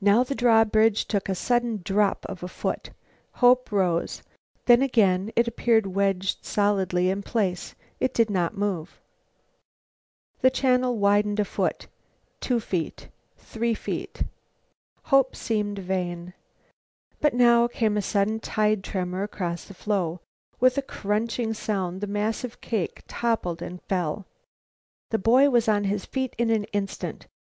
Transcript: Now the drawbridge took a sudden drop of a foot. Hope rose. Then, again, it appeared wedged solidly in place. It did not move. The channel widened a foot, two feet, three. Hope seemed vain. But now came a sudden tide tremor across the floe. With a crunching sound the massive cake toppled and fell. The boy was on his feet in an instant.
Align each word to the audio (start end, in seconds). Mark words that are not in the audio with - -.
Now 0.00 0.24
the 0.24 0.34
drawbridge 0.34 1.04
took 1.04 1.28
a 1.28 1.34
sudden 1.34 1.82
drop 1.84 2.24
of 2.26 2.42
a 2.42 2.48
foot. 2.48 2.88
Hope 3.34 3.70
rose. 3.70 4.22
Then, 4.64 4.80
again, 4.80 5.30
it 5.36 5.46
appeared 5.46 5.86
wedged 5.88 6.42
solidly 6.46 7.10
in 7.10 7.22
place. 7.22 7.74
It 8.00 8.14
did 8.14 8.30
not 8.30 8.56
move. 8.56 8.98
The 10.40 10.48
channel 10.48 10.96
widened 10.96 11.38
a 11.38 11.44
foot, 11.44 11.86
two 12.40 12.60
feet, 12.60 13.10
three. 13.36 13.76
Hope 15.04 15.36
seemed 15.36 15.78
vain. 15.78 16.32
But 17.20 17.34
now 17.34 17.68
came 17.68 17.98
a 17.98 18.00
sudden 18.02 18.40
tide 18.40 18.82
tremor 18.82 19.22
across 19.22 19.66
the 19.66 19.74
floe. 19.74 20.20
With 20.60 20.78
a 20.78 20.82
crunching 20.82 21.52
sound 21.52 22.00
the 22.00 22.06
massive 22.06 22.62
cake 22.62 23.02
toppled 23.06 23.60
and 23.60 23.82
fell. 23.82 24.24
The 25.10 25.18
boy 25.18 25.50
was 25.50 25.68
on 25.68 25.84
his 25.84 26.06
feet 26.06 26.34
in 26.38 26.48
an 26.48 26.64
instant. 26.72 27.26